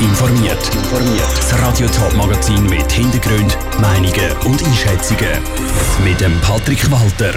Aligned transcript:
informiert. 0.00 0.58
Das 1.36 1.62
Radio 1.62 1.86
Top 1.88 2.14
Magazin 2.16 2.62
mit 2.64 2.90
Hintergrund, 2.90 3.56
Meinungen 3.80 4.32
und 4.44 4.62
Einschätzungen 4.64 5.40
mit 6.04 6.20
dem 6.20 6.38
Patrick 6.40 6.90
Walter. 6.90 7.34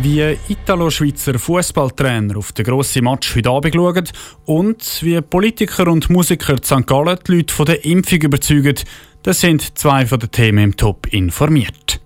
Wie 0.00 0.36
Italo-Schweizer 0.48 1.38
Fußballtrainer 1.38 2.36
auf 2.36 2.52
den 2.52 2.64
grossen 2.64 3.04
Match 3.04 3.34
heute 3.34 3.50
Abend 3.50 3.74
schauen 3.74 4.08
und 4.46 4.98
wie 5.02 5.20
Politiker 5.20 5.88
und 5.88 6.10
Musiker 6.10 6.56
St. 6.62 6.86
Gallen 6.86 7.18
die 7.26 7.36
Leute 7.36 7.54
von 7.54 7.66
der 7.66 7.84
Impfung 7.84 8.20
überzeugen, 8.20 8.76
das 9.22 9.40
sind 9.40 9.78
zwei 9.78 10.06
von 10.06 10.18
den 10.18 10.30
Themen 10.30 10.64
im 10.64 10.76
Top 10.76 11.06
informiert. 11.12 12.01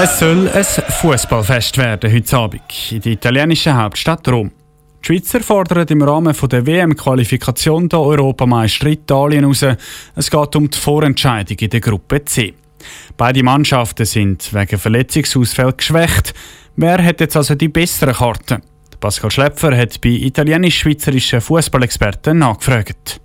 Es 0.00 0.20
soll 0.20 0.48
ein 0.48 0.64
Fußballfest 0.64 1.76
werden 1.76 2.12
heute 2.12 2.36
Abend 2.36 2.62
in 2.92 3.00
der 3.00 3.12
italienischen 3.14 3.76
Hauptstadt 3.76 4.28
Rom. 4.28 4.52
Die 5.02 5.06
Schweizer 5.06 5.40
fordern 5.40 5.88
im 5.88 6.02
Rahmen 6.02 6.36
der 6.40 6.64
WM-Qualifikation 6.64 7.88
der 7.88 7.98
Europameister 7.98 8.86
Italien 8.86 9.44
raus. 9.44 9.66
Es 10.14 10.30
geht 10.30 10.54
um 10.54 10.70
die 10.70 10.78
Vorentscheidung 10.78 11.58
in 11.58 11.70
der 11.70 11.80
Gruppe 11.80 12.24
C. 12.24 12.54
Beide 13.16 13.42
Mannschaften 13.42 14.06
sind 14.06 14.54
wegen 14.54 14.78
Verletzungsausfällen 14.78 15.76
geschwächt. 15.76 16.32
Wer 16.76 17.02
hat 17.04 17.20
jetzt 17.20 17.36
also 17.36 17.56
die 17.56 17.66
besseren 17.66 18.14
Karten? 18.14 18.62
Pascal 19.00 19.32
Schläpfer 19.32 19.76
hat 19.76 20.00
bei 20.00 20.10
italienisch-schweizerischen 20.10 21.40
Fußballexperten 21.40 22.38
nachgefragt. 22.38 23.20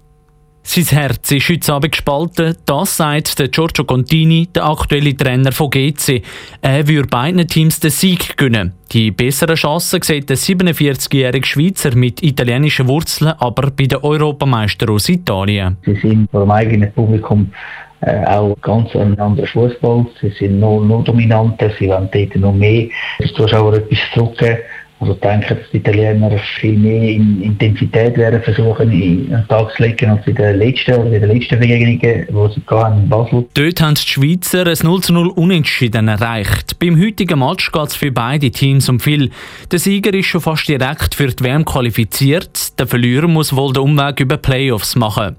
Sein 0.66 0.86
Herz 0.86 1.30
ist 1.30 1.50
heute 1.50 1.74
Abend 1.74 1.92
gespalten. 1.92 2.56
Das 2.66 2.96
sagt 2.98 3.38
der 3.38 3.50
Giorgio 3.50 3.84
Contini, 3.84 4.48
der 4.48 4.66
aktuelle 4.66 5.16
Trainer 5.16 5.52
von 5.52 5.70
GC. 5.70 6.24
Er 6.62 6.88
würde 6.88 7.08
beiden 7.08 7.46
Teams 7.48 7.82
den 7.82 7.92
Sieg 7.92 8.38
gönnen. 8.38 8.72
Die 8.94 9.12
besseren 9.12 9.56
Chancen 9.56 10.02
sieht 10.02 10.30
der 10.30 10.38
47-jährige 10.38 11.46
Schweizer 11.46 11.96
mit 11.96 12.24
italienischen 12.24 12.88
Wurzeln 12.88 13.34
aber 13.40 13.72
bei 13.72 13.88
den 13.88 14.00
Europameistern 14.00 14.90
aus 14.90 15.10
Italien. 15.10 15.78
Sie 15.86 15.96
sind 15.96 16.32
vor 16.32 16.42
dem 16.42 16.52
eigenen 16.52 16.92
Publikum 16.94 17.52
äh, 18.00 18.26
auch 18.26 18.56
ganz 18.62 18.96
ein 18.96 19.20
anderer 19.20 19.48
Fußball. 19.48 20.06
Sie 20.22 20.30
sind 20.30 20.60
noch, 20.60 20.80
noch 20.80 21.04
dominanter, 21.04 21.72
sie 21.78 21.90
wollen 21.90 22.10
dort 22.12 22.36
noch 22.38 22.54
mehr 22.54 22.88
den 23.20 23.36
Zuschauer 23.36 23.76
etwas 23.76 24.00
zurückgeben. 24.14 24.60
Also 25.04 25.16
ich 25.16 25.20
denke, 25.20 25.56
dass 25.56 25.70
die 25.74 25.78
Italiener 25.78 26.32
viel 26.62 26.78
mehr 26.78 27.10
in 27.10 27.42
Intensität 27.42 28.16
werden 28.16 28.42
versuchen, 28.42 28.90
in 28.90 29.30
den 29.30 29.46
Tag 29.50 29.76
zu 29.76 29.84
legen 29.84 30.12
als 30.12 30.26
in 30.26 30.36
den 30.36 30.58
letzten 30.58 30.94
oder 30.94 31.12
in 31.12 31.22
den 31.22 31.30
letzten 31.30 31.60
Begegnungen, 31.60 32.00
die 32.00 32.54
sie 32.54 33.02
in 33.02 33.10
Basel. 33.10 33.46
Dort 33.54 33.82
haben 33.82 33.96
die 33.96 34.02
Schweizer 34.02 34.66
ein 34.66 34.78
0 34.82 35.02
zu 35.02 35.12
0 35.12 35.28
Unentschieden 35.28 36.08
erreicht. 36.08 36.80
Beim 36.80 36.98
heutigen 36.98 37.40
Match 37.40 37.70
geht 37.74 37.88
es 37.88 37.96
für 37.98 38.14
beide 38.14 38.50
Teams 38.50 38.88
um 38.88 39.02
viel. 39.02 39.30
Der 39.70 39.80
Sieger 39.80 40.14
ist 40.14 40.28
schon 40.28 40.40
fast 40.40 40.70
direkt 40.70 41.16
für 41.16 41.28
die 41.28 41.44
WM 41.44 41.66
qualifiziert. 41.66 42.80
Der 42.80 42.88
Verlierer 42.88 43.28
muss 43.28 43.54
wohl 43.54 43.74
den 43.74 43.84
Umweg 43.84 44.22
über 44.22 44.38
Playoffs 44.38 44.96
machen. 44.96 45.36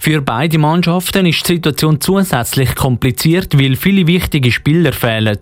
Für 0.00 0.22
beide 0.22 0.56
Mannschaften 0.56 1.26
ist 1.26 1.46
die 1.46 1.56
Situation 1.56 2.00
zusätzlich 2.00 2.74
kompliziert, 2.74 3.60
weil 3.60 3.76
viele 3.76 4.06
wichtige 4.06 4.50
Spieler 4.50 4.94
fehlen. 4.94 5.38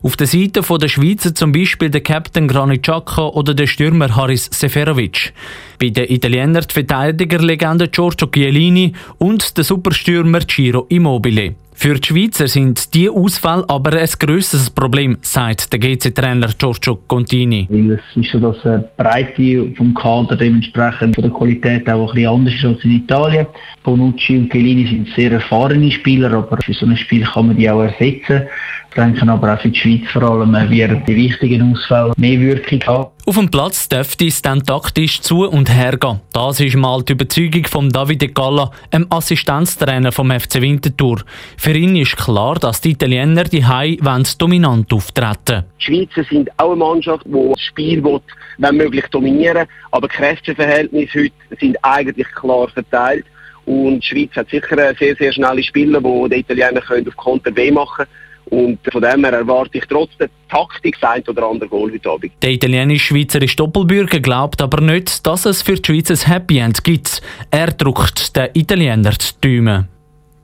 Auf 0.00 0.16
der 0.16 0.28
Seite 0.28 0.62
der 0.62 0.88
Schweizer 0.88 1.34
zum 1.34 1.50
Beispiel 1.50 1.90
der 1.90 2.02
Captain 2.02 2.46
Granit 2.46 2.84
Xhaka 2.84 3.26
oder 3.28 3.52
der 3.52 3.66
Stürmer 3.66 4.14
Haris 4.14 4.48
Seferovic. 4.52 5.32
Bei 5.80 5.88
den 5.88 6.08
Italienern 6.08 6.64
die 6.68 6.72
Verteidigerlegende 6.72 7.88
Giorgio 7.88 8.28
Chiellini 8.28 8.92
und 9.18 9.56
der 9.56 9.64
Superstürmer 9.64 10.40
Ciro 10.46 10.86
Immobile. 10.88 11.54
Für 11.80 11.94
die 11.94 12.08
Schweizer 12.08 12.48
sind 12.48 12.92
diese 12.92 13.12
Ausfälle 13.12 13.64
aber 13.68 13.96
ein 13.96 14.08
grösseres 14.18 14.68
Problem, 14.68 15.18
sagt 15.22 15.72
der 15.72 15.78
GC-Trainer 15.78 16.48
Giorgio 16.58 16.98
Contini. 17.06 17.68
Weil 17.70 17.92
es 17.92 18.16
ist 18.16 18.32
so, 18.32 18.40
dass 18.40 18.56
die 18.62 18.84
Breite 18.96 19.72
vom 19.76 19.94
Kader 19.94 20.34
dementsprechend 20.34 21.14
von 21.14 21.22
der 21.22 21.32
Qualität 21.32 21.88
auch 21.88 22.08
ein 22.08 22.14
bisschen 22.14 22.34
anders 22.34 22.54
ist 22.54 22.64
als 22.64 22.84
in 22.84 22.96
Italien. 22.96 23.46
Bonucci 23.84 24.38
und 24.38 24.50
Chiellini 24.50 24.88
sind 24.88 25.08
sehr 25.14 25.30
erfahrene 25.30 25.92
Spieler, 25.92 26.32
aber 26.32 26.58
für 26.64 26.72
so 26.72 26.84
ein 26.84 26.96
Spiel 26.96 27.24
kann 27.24 27.46
man 27.46 27.56
die 27.56 27.70
auch 27.70 27.82
ersetzen. 27.82 28.42
Ich 28.90 28.94
denke 28.94 29.30
aber 29.30 29.54
auch 29.54 29.60
für 29.60 29.68
die 29.68 29.78
Schweiz 29.78 30.10
vor 30.10 30.22
allem 30.22 30.52
werden 30.70 31.02
die 31.06 31.14
wichtigen 31.14 31.72
Ausfälle 31.72 32.12
mehr 32.16 32.40
Wirkung 32.40 32.80
haben. 32.86 33.10
Auf 33.26 33.36
dem 33.36 33.50
Platz 33.50 33.88
dürfte 33.88 34.26
es 34.26 34.40
dann 34.40 34.64
taktisch 34.64 35.20
zu 35.20 35.46
und 35.46 35.72
her 35.72 35.98
gehen. 35.98 36.20
Das 36.32 36.58
ist 36.58 36.74
mal 36.74 37.02
die 37.02 37.12
Überzeugung 37.12 37.66
von 37.66 37.90
Davide 37.90 38.28
Galla, 38.28 38.70
einem 38.90 39.06
Assistenztrainer 39.10 40.10
vom 40.10 40.30
FC 40.30 40.62
Winterthur. 40.62 41.22
Für 41.58 41.72
ihn 41.72 41.94
ist 41.96 42.16
klar, 42.16 42.54
dass 42.54 42.80
die 42.80 42.92
Italiener 42.92 43.44
die 43.44 43.64
Hai 43.64 43.98
dominant 44.38 44.92
auftreten. 44.92 45.64
Die 45.78 45.84
Schweizer 45.84 46.24
sind 46.28 46.50
auch 46.56 46.72
eine 46.72 46.76
Mannschaft, 46.76 47.26
die 47.26 47.50
das 47.52 47.60
Spiel 47.60 48.02
will, 48.02 48.20
wenn 48.56 48.76
möglich 48.76 49.04
dominieren 49.10 49.68
aber 49.90 50.08
die 50.08 50.16
Kräfteverhältnisse 50.16 51.20
heute 51.20 51.60
sind 51.60 51.76
eigentlich 51.82 52.28
klar 52.34 52.68
verteilt. 52.68 53.24
Und 53.64 54.00
die 54.00 54.06
Schweiz 54.06 54.30
hat 54.34 54.48
sicher 54.48 54.94
sehr, 54.98 55.14
sehr 55.16 55.32
schnelle 55.32 55.62
Spieler, 55.62 56.00
die 56.00 56.28
die 56.30 56.40
Italiener 56.40 56.80
auf 56.80 57.16
Konter 57.16 57.54
weh 57.54 57.70
machen 57.70 58.06
können. 58.06 58.10
Und 58.50 58.78
von 58.90 59.02
dem 59.02 59.24
her 59.24 59.32
erwarte 59.34 59.78
ich 59.78 59.84
trotz 59.86 60.16
der 60.18 60.28
Taktik 60.48 60.96
sein 61.00 61.22
oder 61.28 61.46
andere 61.46 61.68
Goal 61.68 61.92
heute 61.92 62.10
Abend. 62.10 62.32
Der 62.42 62.50
italienisch-schweizerische 62.50 63.56
Doppelbürger 63.56 64.20
glaubt 64.20 64.62
aber 64.62 64.80
nicht, 64.80 65.26
dass 65.26 65.44
es 65.44 65.62
für 65.62 65.74
die 65.74 65.84
Schweiz 65.84 66.10
ein 66.10 66.32
Happy 66.32 66.58
End 66.58 66.82
gibt. 66.82 67.20
Er 67.50 67.68
drückt 67.68 68.36
den 68.36 68.48
Italiener 68.54 69.12
die 69.12 69.56
Daumen. 69.56 69.88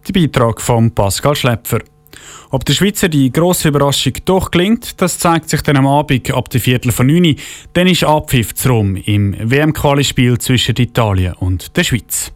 Der 0.06 0.12
Beitrag 0.12 0.60
von 0.60 0.94
Pascal 0.94 1.34
Schläpfer. 1.34 1.81
Ob 2.50 2.64
der 2.64 2.75
Schweizer 2.75 3.09
die 3.09 3.32
grosse 3.32 3.69
Überraschung 3.69 4.12
doch 4.25 4.50
gelingt, 4.50 5.00
das 5.00 5.19
zeigt 5.19 5.48
sich 5.48 5.62
dann 5.62 5.76
am 5.76 5.87
Abend 5.87 6.31
ab 6.32 6.50
der 6.50 6.60
Viertel 6.60 6.93
von 6.93 7.06
9 7.06 7.37
Dann 7.72 7.88
ist 7.88 8.04
Abpfiff 8.04 8.54
zu 8.54 8.69
Rom 8.69 8.97
im 8.97 9.34
WM-Quali-Spiel 9.38 10.38
zwischen 10.38 10.76
Italien 10.76 11.34
und 11.34 11.76
der 11.76 11.84
Schweiz. 11.84 12.32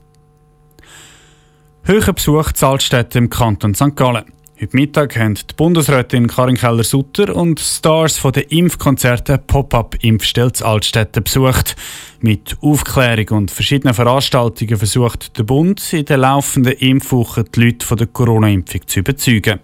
Höher 1.84 2.12
Besuch 2.12 2.52
Zahlstätte 2.52 3.18
im 3.18 3.30
Kanton 3.30 3.74
St. 3.74 3.94
Gallen. 3.94 4.24
Heute 4.60 4.76
Mittag 4.76 5.16
haben 5.16 5.34
die 5.34 5.54
Bundesrätin 5.56 6.26
Karin 6.26 6.56
Keller-Sutter 6.56 7.36
und 7.36 7.60
Stars 7.60 8.19
von 8.19 8.32
den 8.32 8.42
Impfkonzerten 8.42 9.38
Pop-Up-Impfstelle 9.46 10.50
Altstädte 10.62 11.20
besucht. 11.20 11.76
Mit 12.20 12.56
Aufklärung 12.60 13.38
und 13.38 13.52
verschiedenen 13.52 13.94
Veranstaltungen 13.94 14.76
versucht 14.76 15.38
der 15.38 15.44
Bund 15.44 15.92
in 15.92 16.06
der 16.06 16.16
laufenden 16.16 16.72
Impfwoche 16.72 17.44
die 17.44 17.66
Leute 17.66 17.86
von 17.86 17.98
der 17.98 18.08
Corona-Impfung 18.08 18.80
zu 18.84 18.98
überzeugen. 18.98 19.60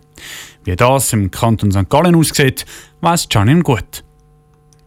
Wie 0.63 0.77
das 0.77 1.13
im 1.13 1.29
Kanton 1.29 1.73
St. 1.73 1.91
Gallen 1.91 2.15
aussieht, 2.15 2.65
weiss 3.01 3.27
Janine 3.29 3.65
gut. 3.65 4.05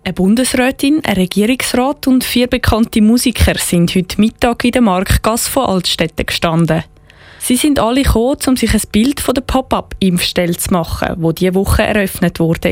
Eine 0.06 0.14
Bundesrätin, 0.14 1.02
ein 1.04 1.16
Regierungsrat 1.16 2.08
und 2.08 2.24
vier 2.24 2.48
bekannte 2.48 3.02
Musiker 3.02 3.58
sind 3.58 3.94
heute 3.94 4.22
Mittag 4.22 4.64
in 4.64 4.72
der 4.72 4.82
Marktgasse 4.84 5.52
von 5.52 5.66
Altstädten 5.66 6.26
gestanden. 6.26 6.86
Sie 7.40 7.56
sind 7.56 7.80
alle 7.80 8.04
gekommen, 8.04 8.38
um 8.48 8.58
sich 8.58 8.74
ein 8.74 8.82
Bild 8.92 9.20
von 9.20 9.34
der 9.34 9.42
Pop-up-Impfstelle 9.42 10.58
zu 10.58 10.74
machen, 10.74 11.16
wo 11.18 11.32
diese 11.32 11.56
Woche 11.56 11.84
eröffnet 11.84 12.40
wurde. 12.40 12.70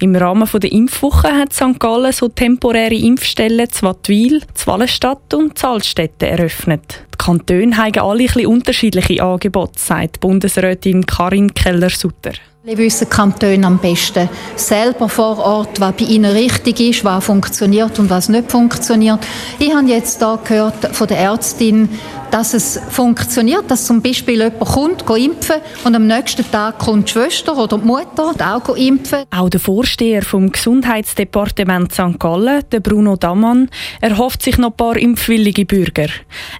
Im 0.00 0.16
Rahmen 0.16 0.48
der 0.52 0.72
Impfwoche 0.72 1.28
hat 1.28 1.52
St. 1.52 1.78
Gallen 1.78 2.12
so 2.12 2.28
temporäre 2.28 2.94
Impfstellen 2.94 3.70
zu 3.70 3.86
Wattwil, 3.86 4.42
zu 4.54 4.66
Wallenstadt 4.66 5.34
und 5.34 5.58
zu 5.58 5.68
Altstädten 5.68 6.28
eröffnet. 6.28 7.04
Die 7.12 7.18
Kantone 7.18 7.76
haben 7.76 7.98
alle 7.98 8.26
ein 8.36 8.46
unterschiedliche 8.46 9.22
Angebote, 9.22 9.78
sagt 9.78 10.20
Bundesrätin 10.20 11.06
Karin 11.06 11.52
Keller-Sutter. 11.54 12.32
Wir 12.66 12.78
wissen 12.78 13.10
Kantone 13.10 13.66
am 13.66 13.76
besten 13.76 14.26
selber 14.56 15.10
vor 15.10 15.36
Ort, 15.38 15.80
was 15.80 15.96
bei 15.96 16.06
ihnen 16.06 16.32
richtig 16.32 16.80
ist, 16.80 17.04
was 17.04 17.22
funktioniert 17.22 17.98
und 17.98 18.08
was 18.08 18.30
nicht 18.30 18.50
funktioniert. 18.50 19.18
Ich 19.58 19.74
habe 19.74 19.86
jetzt 19.86 20.22
da 20.22 20.38
gehört 20.42 20.96
von 20.96 21.06
der 21.06 21.18
Ärztin, 21.18 21.90
dass 22.34 22.52
es 22.52 22.80
funktioniert, 22.90 23.70
dass 23.70 23.84
zum 23.86 24.02
Beispiel 24.02 24.42
jemand 24.42 24.58
kommt, 24.58 25.02
impfen 25.08 25.56
und 25.84 25.94
am 25.94 26.08
nächsten 26.08 26.44
Tag 26.50 26.80
kommt 26.80 27.08
die 27.08 27.12
Schwester 27.12 27.56
oder 27.56 27.78
die 27.78 27.86
Mutter 27.86 28.32
auch 28.40 28.74
impfen. 28.74 29.20
Auch 29.30 29.48
der 29.48 29.60
Vorsteher 29.60 30.22
vom 30.22 30.50
Gesundheitsdepartement 30.50 31.92
St. 31.92 32.18
Gallen, 32.18 32.64
der 32.72 32.80
Bruno 32.80 33.14
Damann, 33.14 33.68
erhofft 34.00 34.42
sich 34.42 34.58
noch 34.58 34.70
ein 34.70 34.76
paar 34.76 34.96
impfwillige 34.96 35.64
Bürger. 35.64 36.08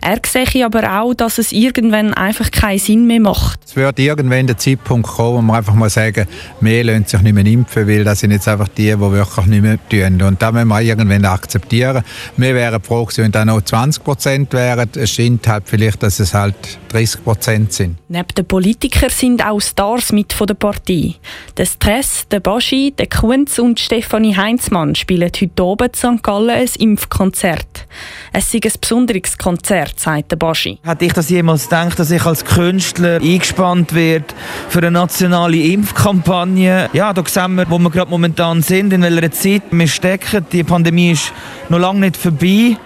Er 0.01 0.21
sehe 0.25 0.65
aber 0.65 1.01
auch, 1.01 1.13
dass 1.13 1.39
es 1.39 1.51
irgendwann 1.51 2.15
einfach 2.15 2.53
keinen 2.53 2.79
Sinn 2.79 3.09
mehr 3.09 3.21
macht. 3.21 3.59
Es 3.67 3.75
wird 3.75 3.99
irgendwann 3.99 4.47
der 4.47 4.59
Zeitpunkt 4.59 5.09
kommen, 5.09 5.39
wo 5.39 5.43
man 5.43 5.57
einfach 5.57 5.75
mal 5.75 5.91
sagen, 5.95 6.27
mehr 6.61 6.85
lassen 6.85 7.07
sich 7.07 7.23
nicht 7.23 7.35
mehr 7.35 7.47
impfen, 7.47 7.89
weil 7.89 8.05
das 8.05 8.21
sind 8.21 8.33
jetzt 8.33 8.49
einfach 8.49 8.69
die, 8.69 8.91
die 8.91 9.01
wirklich 9.01 9.47
nicht 9.47 9.63
mehr 9.63 9.79
tun. 9.89 10.23
Und 10.23 10.43
das 10.43 10.53
müssen 10.53 10.69
wir 10.69 10.81
irgendwann 10.81 11.25
akzeptieren. 11.25 12.05
Wir 12.37 12.55
wären 12.55 12.83
froh 12.83 13.09
wenn 13.17 13.33
da 13.33 13.45
noch 13.45 13.63
20 13.63 14.03
Prozent 14.03 14.53
wären. 14.53 14.89
Es 14.97 15.11
scheint 15.11 15.47
halt 15.47 15.65
vielleicht, 15.67 16.03
dass 16.03 16.21
es 16.21 16.35
halt 16.35 16.55
30 16.89 17.25
Prozent 17.25 17.73
sind. 17.73 17.97
Neben 18.09 18.29
den 18.37 18.47
Politikern 18.47 19.11
sind 19.11 19.45
auch 19.45 19.61
Stars 19.61 20.13
mit 20.13 20.33
von 20.33 20.47
der 20.47 20.55
Partie. 20.55 21.17
Der 21.57 21.67
Stress, 21.67 22.27
der 22.31 22.41
Baschi, 22.41 22.93
der 22.97 23.09
Kunz 23.09 23.59
und 23.59 23.81
Stefanie 23.81 24.37
Heinzmann 24.37 24.95
spielen 24.95 25.31
heute 25.41 25.65
oben 25.65 25.89
in 25.89 25.95
St. 25.95 26.23
Gallen 26.23 26.51
ein 26.51 26.69
Impfkonzert. 26.79 27.87
Es 28.33 28.53
ist 28.53 28.65
ein 28.65 28.73
besonderes 28.81 29.39
Konzert, 29.39 29.99
sagt 29.99 30.31
der 30.31 30.37
Baschi. 30.37 30.79
Hätte 30.85 31.05
ich 31.05 31.13
das 31.13 31.31
jemals 31.31 31.65
gedacht, 31.65 31.99
dass 31.99 32.11
ich 32.11 32.25
als 32.25 32.45
Künstler 32.45 33.21
eingespannt 33.21 33.95
werde 33.95 34.27
für 34.69 34.79
eine 34.79 34.91
nationale 34.91 35.57
Impfkampagne? 35.85 36.89
Ja, 36.95 37.13
da 37.13 37.23
sehen 37.27 37.57
wir, 37.57 37.69
wo 37.69 37.79
wir 37.79 37.91
gerade 37.91 38.11
momentan 38.11 38.63
sind, 38.63 38.91
in 38.95 39.03
welcher 39.03 39.31
Zeit 39.33 39.65
wir 39.71 39.87
stecken. 39.87 40.47
Die 40.51 40.65
Pandemie 40.65 41.11
ist 41.11 41.31
noch 41.69 41.79
lange 41.79 42.01
nicht 42.01 42.17
vorbei. 42.17 42.79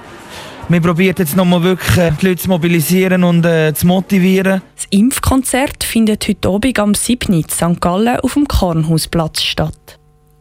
Wir 0.69 0.81
probieren 0.81 1.15
jetzt 1.17 1.37
nochmal 1.37 1.63
wirklich 1.63 2.13
die 2.21 2.27
Leute 2.27 2.43
zu 2.43 2.49
mobilisieren 2.49 3.23
und 3.23 3.47
äh, 3.47 3.73
zu 3.73 3.87
motivieren. 3.87 4.63
Das 4.75 4.87
Impfkonzert 4.91 5.85
findet 5.85 6.27
heute 6.27 6.49
Abend 6.49 6.79
am 6.81 6.95
7. 6.95 7.33
in 7.35 7.49
St. 7.49 7.81
Gallen 7.81 8.19
auf 8.19 8.35
dem 8.35 8.49
Kornhausplatz 8.49 9.43
statt. 9.43 10.01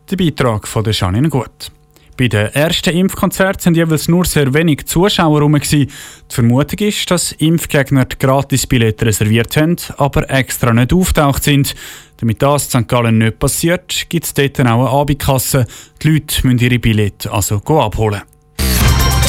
Der 0.10 0.18
Beitrag 0.18 0.68
von 0.68 0.84
der 0.84 0.94
Janine 0.94 1.30
Gut. 1.30 1.72
Bei 2.18 2.28
den 2.28 2.48
ersten 2.48 2.98
Impfkonzerten 2.98 3.62
sind 3.62 3.78
jeweils 3.78 4.08
nur 4.08 4.26
sehr 4.26 4.52
wenig 4.56 4.88
Zuschauer 4.88 5.36
herum. 5.36 5.60
Die 5.62 5.88
Vermutung 6.28 6.80
ist, 6.80 7.12
dass 7.12 7.32
Impfgegner 7.34 8.06
die 8.06 8.18
Gratisbillette 8.18 9.06
reserviert 9.06 9.56
haben, 9.56 9.76
aber 9.98 10.28
extra 10.32 10.74
nicht 10.74 10.94
auftaucht 10.94 11.44
sind. 11.44 11.76
Damit 12.18 12.42
das 12.42 12.74
in 12.74 12.82
St. 12.82 12.88
Gallen 12.88 13.20
nicht 13.20 13.40
passiert, 13.40 14.10
gibt 14.10 14.26
es 14.26 14.34
dort 14.34 14.60
auch 14.60 14.66
eine 14.66 14.90
Abendkasse. 14.90 15.66
Die 16.02 16.10
Leute 16.10 16.48
müssen 16.48 16.60
ihre 16.60 16.80
Billette 16.80 17.32
also 17.32 17.58
abholen. 17.58 18.22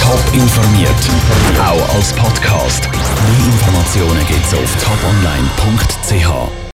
Top 0.01 0.23
informiert, 0.33 0.91
auch 1.61 1.95
als 1.95 2.13
Podcast. 2.15 2.89
Mehr 2.91 3.47
Informationen 3.47 4.27
gibt 4.27 4.47
es 4.47 4.55
auf 4.55 4.77
toponline.ch. 4.83 6.59